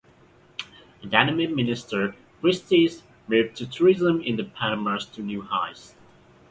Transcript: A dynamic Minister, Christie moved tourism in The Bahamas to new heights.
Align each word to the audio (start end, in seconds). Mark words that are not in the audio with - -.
A 1.03 1.05
dynamic 1.05 1.51
Minister, 1.51 2.15
Christie 2.39 2.89
moved 3.27 3.71
tourism 3.71 4.19
in 4.21 4.35
The 4.35 4.41
Bahamas 4.45 5.05
to 5.05 5.21
new 5.21 5.43
heights. 5.43 5.93